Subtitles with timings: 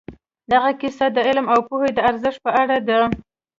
[0.51, 2.99] دغه کیسه د علم او پوهې د ارزښت په اړه ده.